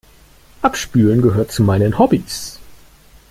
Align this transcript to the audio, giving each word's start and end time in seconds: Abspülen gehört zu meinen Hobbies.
Abspülen 0.63 1.21
gehört 1.21 1.51
zu 1.51 1.61
meinen 1.61 1.99
Hobbies. 1.99 2.57